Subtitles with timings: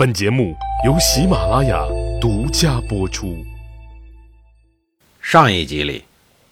[0.00, 0.56] 本节目
[0.86, 1.86] 由喜马拉雅
[2.22, 3.44] 独家播出。
[5.20, 6.02] 上一集里，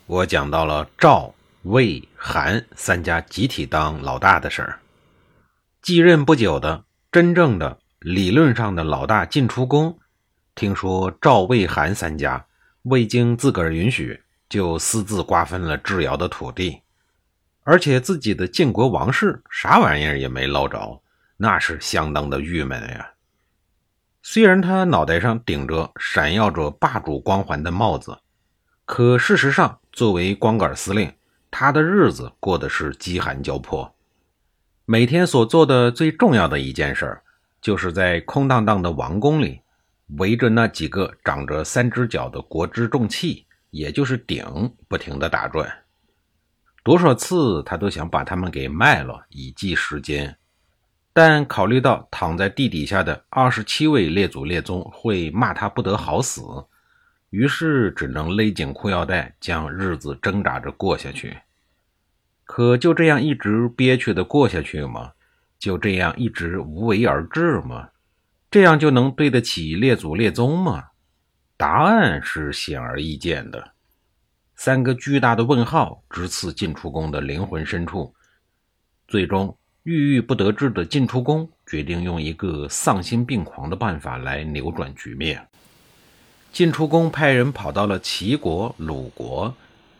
[0.04, 4.78] 我讲到了赵、魏、韩三家集体当老大的事儿。
[5.80, 9.98] 继任不久的真正的理论上的老大晋出公，
[10.54, 12.44] 听说赵、魏、韩三家
[12.82, 14.20] 未经自个儿允许，
[14.50, 16.82] 就私自瓜分了智瑶的土地，
[17.62, 21.00] 而且自己的晋国王室啥玩意儿也没捞着，
[21.38, 23.10] 那是相当的郁闷呀。
[24.30, 28.18] 虽然他脑袋上顶着闪耀着霸主光环的帽子，
[28.84, 31.10] 可事实上，作为光杆司令，
[31.50, 33.96] 他的日子过得是饥寒交迫。
[34.84, 37.18] 每天所做的最重要的一件事，
[37.62, 39.62] 就是在空荡荡的王宫里，
[40.18, 44.44] 围着那几个长着三只脚的国之重器，也就是鼎，
[44.88, 45.66] 不停地打转。
[46.84, 50.36] 多少次他都想把他们给卖了，以计时间。
[51.20, 56.42] 但考虑到躺在地底下的二十七位列祖列宗会骂他不得好死，
[57.30, 61.36] 于是只能勒紧裤腰带，将日子挣扎着过下去。
[62.44, 65.10] 可就这样一直憋屈的过下去吗？
[65.58, 67.88] 就这样一直无为而治吗？
[68.48, 70.84] 这样就能对得起列祖列宗吗？
[71.56, 73.72] 答案是显而易见的。
[74.54, 78.14] 三个巨大的问号直刺进出宫的灵魂深处，
[79.08, 79.58] 最终。
[79.88, 85.48] 郁郁不得志的晋出公决定用一个丧心病狂的办法来扭转局面。
[86.52, 89.54] 晋出公派人跑到了齐国、鲁国，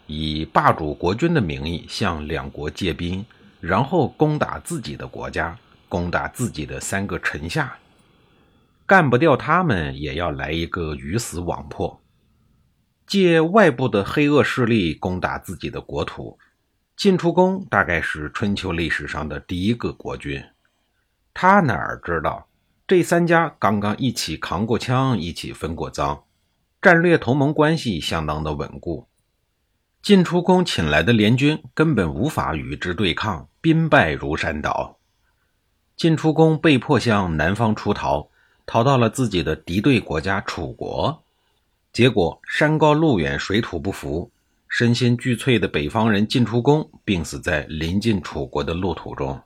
[0.07, 3.25] 以霸主国君的名义向两国借兵，
[3.63, 7.75] 然后攻打自己的国家，攻打自己的三个臣下。
[8.85, 11.99] 干不掉他们，也要来一个鱼死网破。
[13.07, 16.39] 借外部的黑恶势力攻打自己的国土。
[16.99, 20.43] 晋出公大概是春秋历史上的第一个国君，
[21.33, 22.49] 他哪儿知道
[22.89, 26.25] 这三家刚刚一起扛过枪，一起分过赃，
[26.83, 29.07] 战略同盟关系相当的稳固。
[30.03, 34.99] 晋出公请来的联军根本无法与之对抗，兵败如山倒。
[35.97, 38.29] 晋出公被迫向南方出逃，
[38.67, 41.23] 逃到了自己的敌对国家楚国，
[41.93, 44.33] 结果山高路远，水土不服。
[44.69, 49.41] 身心俱脆的北方人晋出公病死在临近楚国的路途中。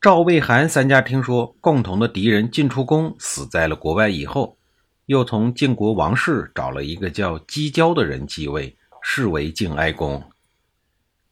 [0.00, 4.58] 赵、魏、韩三家听说共同的敌人晋出公死在了国外以后，
[5.06, 10.22] 又从晋国王室找了一个叫姬交的人继位，视为晋哀公。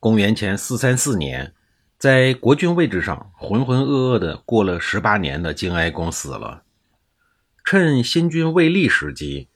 [0.00, 1.52] 公元前四三四年，
[1.98, 6.62] 在国君位置上浑浑噩噩的过了十八年的晋哀公死了。
[7.64, 9.48] 趁新君未立时机，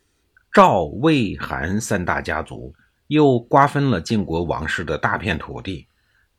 [0.53, 2.75] 赵、魏、韩三大家族。
[3.09, 5.87] 又瓜分了晋国王室的大片土地，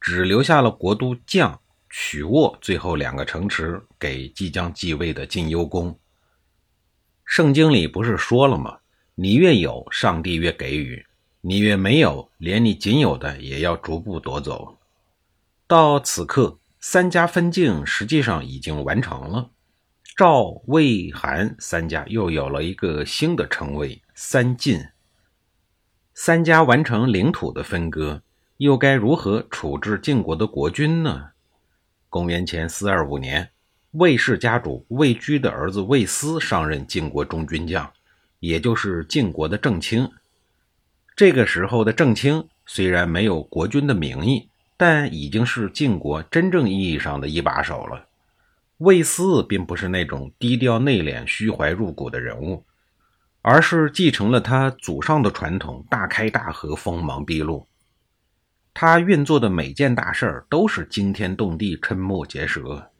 [0.02, 1.58] 只留下了国都绛、
[1.90, 5.98] 曲沃最后两个城池给即将继位的晋幽公。
[7.24, 8.80] 圣经里不是说了吗？
[9.16, 11.04] 你越有，上帝越给予；
[11.42, 14.78] 你越没有，连你仅有的也要逐步夺走。
[15.66, 19.50] 到此刻，三家分晋实际上已经完成了。
[20.16, 24.82] 赵、魏、韩三家又有了一个新的称谓——三晋。
[26.20, 28.24] 三家完成领土的分割，
[28.58, 31.30] 又该如何处置晋国的国君呢？
[32.10, 33.52] 公元前四二五年，
[33.92, 37.94] 魏氏家主魏居的儿子魏斯上任晋国中军将，
[38.40, 40.10] 也就是晋国的正卿。
[41.16, 48.08] 这个时候的正卿虽然没有国君的名义，但已经是晋国真正意义上的一把手了。
[48.80, 52.64] 魏斯并不是那种低调内敛、虚怀入骨的人物。
[53.50, 57.66] 而是继承了他祖上的传统，大开大合，锋芒毕露。
[58.74, 62.92] 他运作的每件大事儿都是惊天动地、瞠目结舌。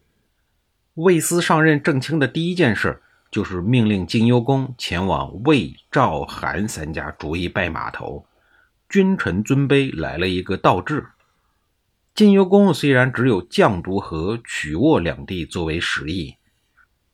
[0.94, 8.24] 魏斯上任正卿的第一件事，就是命令晋幽公前往魏、赵、韩三家逐一拜码头，
[8.88, 11.08] 君臣尊卑来了一个倒置。
[12.14, 16.37] 晋幽公虽然只有绛都和曲沃两地作为实邑。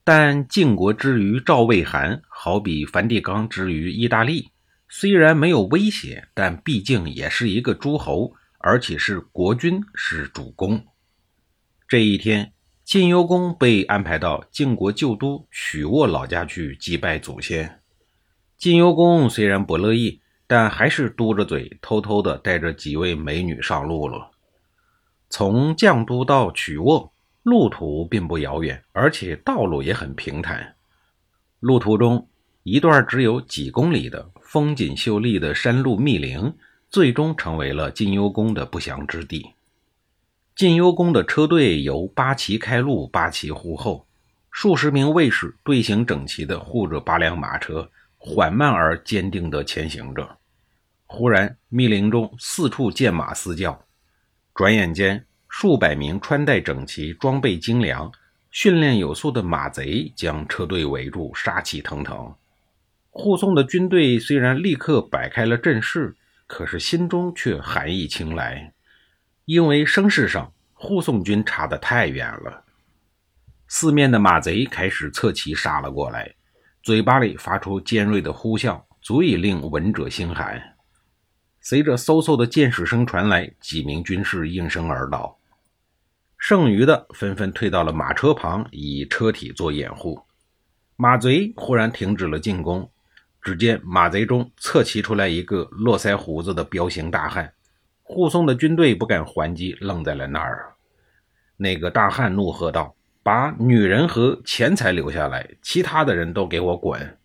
[0.06, 4.51] 但晋国之于赵、魏、韩，好比梵蒂冈之于意大利，
[4.86, 10.84] 虽然没有威胁，但毕竟也是一个诸侯，而且是国君，是主公。
[11.89, 12.53] 这一天，
[12.84, 17.80] 晋幽公被安排到晋国旧都曲沃老家去祭拜祖先。
[18.59, 24.33] 晋幽公虽然不乐意，但还是嘟着嘴，偷偷的带着几位美女上路了。
[25.30, 27.14] 从绛都到曲沃。
[27.45, 30.75] 路途并不遥远，而且道路也很平坦。
[31.61, 32.27] 路途中，
[32.63, 36.55] 一段只有几公里的风景秀丽的山路密林，
[36.89, 39.51] 最终成为了晋幽宫的不祥之地。
[40.57, 44.07] 晋幽宫的车队由八旗开路，八旗护后，
[44.51, 50.39] 数十名卫士队形整齐地护着八辆马车，缓慢而坚定地前行着。
[51.05, 53.85] 忽然，密林中四处见马嘶叫，
[54.55, 58.10] 转眼间，数百名穿戴整齐、装备精良、
[58.51, 62.34] 训练有素的马贼将车队围住，杀气腾腾。
[63.10, 66.16] 护送的军队虽然立刻摆开了阵势，
[66.48, 68.72] 可是心中却寒意侵来，
[69.45, 72.65] 因为声势上护送军差得太远了。
[73.68, 76.34] 四面的马贼开始侧骑杀了过来，
[76.83, 80.60] 嘴巴里发出尖锐的呼啸，足以令闻者心寒。
[81.60, 85.39] 随着嗖嗖的箭矢声传来，几名军士应声而倒，
[86.47, 90.21] 剩余的纷纷退到了马车旁，以车体做掩护。
[90.95, 92.91] 马贼忽然停止了进攻，
[93.41, 97.55] 只见马贼中侧骑出来一个络腮胡子的彪形大汉，
[98.03, 100.75] 护送的军队不敢还击，愣在了那儿。
[101.57, 102.95] 那个大汉怒喝道
[103.25, 107.17] ：“把女人和钱财留下来，其他的人都给我滚！”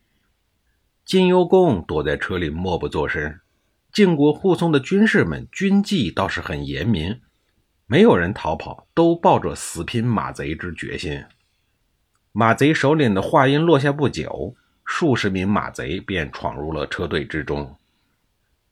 [1.04, 3.38] 金幽公躲在车里，默不作声。
[3.92, 7.20] 晋国护送的军士们军纪倒是很严明，
[7.92, 11.24] 没有人逃跑，都抱着死拼马贼之决心。
[12.32, 14.56] 马贼首领的话音落下不久，
[14.86, 17.76] 数十名马贼便闯入了车队之中。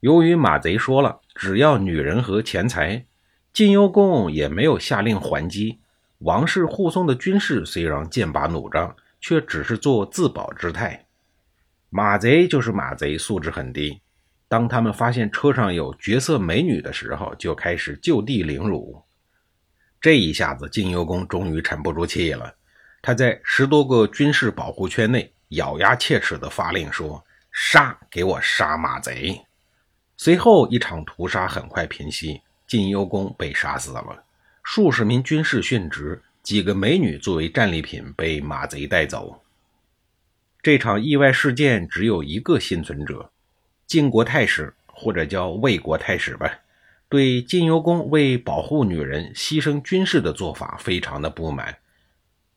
[0.01, 3.07] 由于马贼说了只要女人和钱财，
[3.51, 5.79] 晋幽公也没有下令还击。
[6.19, 11.07] 王室护送的军士虽然剑拔弩张，却只是做自保之态。
[11.89, 13.99] 马贼就是马贼，素质很低。
[14.47, 19.01] 当他们发现车上有绝色美女的时候，就开始就地凌辱。
[19.99, 22.55] 这一下子，晋幽公终于沉不住气了。
[23.01, 27.97] 他在十多个军事保护圈内咬牙切齿地发令说：“杀！
[28.09, 29.41] 给我杀马贼！”
[30.17, 34.23] 随后，一场屠杀很快平息，晋幽公被杀死了，
[34.63, 39.41] 数十名军士殉职，几个美女作为战利品被马贼带走。
[40.61, 43.31] 这场意外事件只有一个幸存者。
[43.85, 46.51] 晋国太史，或者叫魏国太史吧，
[47.09, 51.77] 对晋幽公为保护女人牺牲军事的做法非常的不满。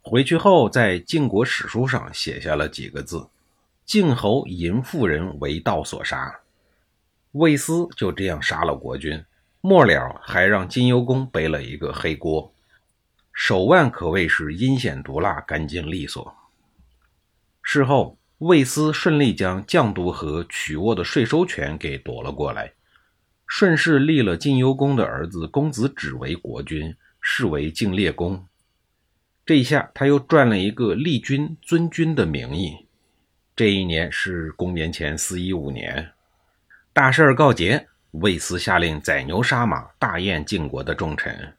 [0.03, 3.29] 回去后，在晋国史书上写下了几个字
[3.87, 6.41] ：“晋侯淫妇人为道所杀。”
[7.33, 9.25] 魏斯就这样杀了国君，
[9.61, 12.53] 末了还让晋幽公背了一个黑锅，
[13.33, 16.35] 手腕可谓是阴险毒辣、干净利索。
[17.63, 18.17] 事后。
[18.41, 22.73] 魏斯顺利将绛都和曲沃的税收权给夺了过来，
[23.53, 28.47] 顺势立了晋幽公的儿子公子止为国君，是为晋烈公。
[29.45, 32.87] 这一下他又赚了一个立君尊君的名义。
[33.57, 36.13] 这一年是公元前四一五年，
[36.93, 41.53] 大事告捷，魏斯下令宰牛杀马，大宴晋国的重臣。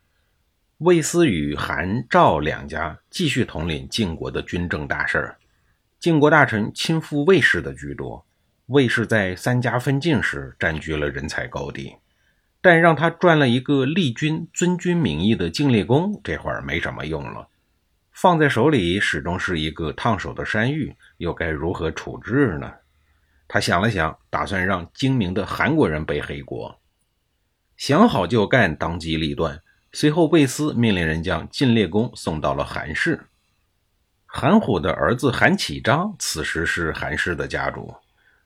[0.77, 5.35] 魏斯与韩、赵两家继续统领晋国的军政大事。
[5.99, 8.25] 晋国大臣亲附魏氏的居多，
[8.71, 11.97] 魏氏在三家分晋时占据了人才高地，
[12.61, 17.49] 但让他赚了一个立君尊君名义的晋烈公，这会儿没什么用了，
[18.13, 22.71] 放在手里始终是一个烫手的山芋，又该如何处置呢？
[23.45, 26.79] 他想了想，打算让精明的韩国人背黑锅，
[27.75, 29.61] 想好就干，当机立断。
[29.91, 33.25] 随后，魏斯命令人将晋烈公送到了韩氏。
[34.25, 37.93] 韩虎的儿子韩启章此时是韩氏的家主，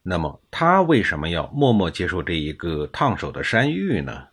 [0.07, 4.27] 那么他为什么要默默接受这一个烫手的山芋呢？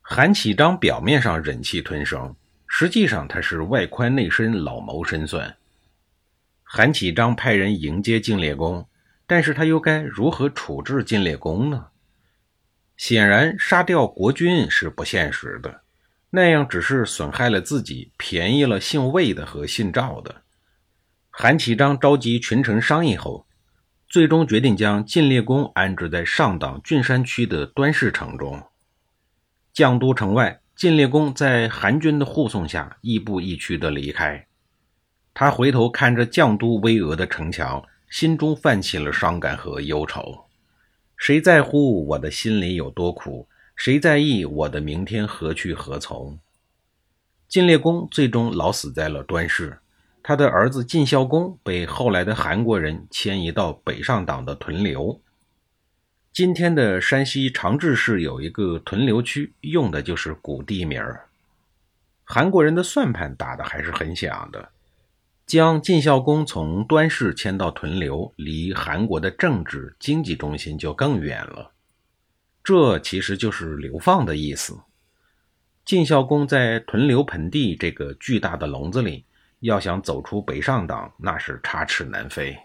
[0.00, 2.34] 韩启章表面上忍气吞声，
[2.66, 5.56] 实际上他是外宽内深，老谋深算。
[6.64, 8.84] 韩启章派人迎接晋烈公，
[9.24, 11.86] 但是他又该如何处置晋烈公呢？
[12.96, 15.82] 显然，杀掉国君是不现实的，
[16.30, 20.42] 那样只是损害了自己，便宜了姓魏的和姓赵的。
[21.30, 23.46] 韩启章召集群臣商议后，
[24.12, 28.62] 最终决定将晋烈公安置在上党郡山区的端氏城中。
[29.74, 34.46] 绛都城外，晋烈公在韩军的护送下，亦步亦趋地离开。
[35.32, 40.44] 他回头看着绛都巍峨的城墙，心中泛起了伤感和忧愁。
[41.16, 43.48] 谁在乎我的心里有多苦？
[43.74, 46.38] 谁在意我的明天何去何从？
[47.48, 49.78] 晋烈公最终老死在了端氏。
[50.22, 55.20] 他的儿子晋孝公被后来的韩国人迁移到北上党的屯留。
[56.32, 61.28] 今天的山西长治市有一个屯留区，用的就是古地名儿。
[62.24, 64.70] 韩国人的算盘打得还是很响的，
[65.44, 71.72] 将晋孝公从端氏迁到屯留，离韩国的政治经济中心就更远了。
[72.62, 74.78] 这其实就是流放的意思。
[75.84, 79.24] 晋孝公在屯留盆地这个巨大的笼子里。
[79.62, 82.58] 要想走出北上党，那是插翅难飞。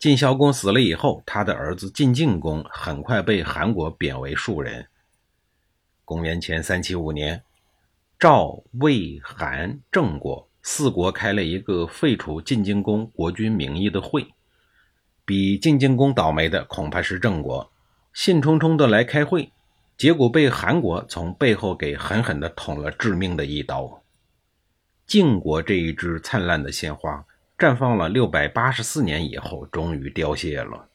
[0.00, 4.88] 晋孝公死了以后，他的儿子晋敬公很快被韩国贬为庶人。
[6.04, 7.42] 公元前三七五年，
[8.18, 14.26] 赵、魏、韩、郑国四国开了一个废除晋敬公国君名义的会。
[15.24, 17.70] 比晋敬公倒霉的恐怕是郑国，
[18.12, 19.52] 兴冲冲的来开会，
[19.96, 24.02] 结果被韩国从背后给狠狠的捅了致命的一刀。
[25.06, 27.24] 晋国这一支灿烂的鲜花，
[27.56, 30.88] 绽放了六百八十四年以后，终于凋谢了。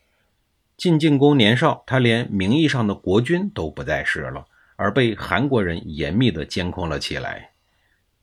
[0.76, 4.46] 晋敬公年少，他连名义上的国君都不再是了。
[4.76, 7.52] 而被韩国人严密地监控了起来。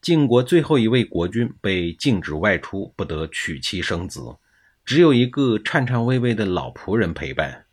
[0.03, 4.37] 晋国最后一位国君被禁止外出，不得娶妻生子，
[4.85, 7.65] 只有一个颤颤巍巍的老仆人陪伴。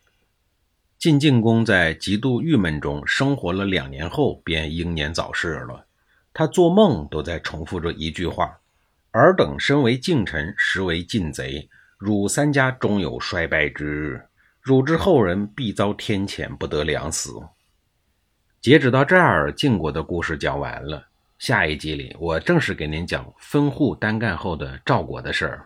[1.00, 5.85] 晋敬公在极度郁闷中生活了两年后，便英年早逝了。
[6.38, 8.60] 他做梦都在重复着一句话
[9.12, 11.70] ：“尔等身为晋臣，实为晋贼。
[11.98, 14.22] 汝三家终有衰败之日，
[14.60, 17.32] 汝之后人必遭天谴，不得良死。”
[18.60, 21.08] 截止到这儿，晋国的故事讲完了。
[21.40, 25.66] 下一集里，我正式给您讲分户单干后的赵国的事儿。